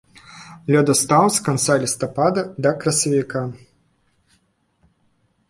[0.75, 3.45] Ледастаў з канца лістапада да красавіка.